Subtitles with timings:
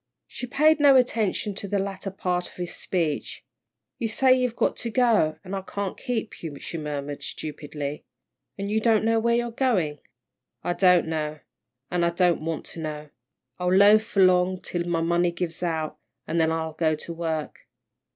[0.25, 3.45] She paid no attention to the latter part of his speech.
[3.99, 8.03] "You say you've got to go, an' I can't keep you," she murmured, stupidly,
[8.57, 9.99] "an' you don't know where you're goin'."
[10.63, 11.37] "I don't know,
[11.91, 13.09] an' I don't want to know.
[13.59, 17.67] I'll loaf along till my money gives out, then I'll go to work."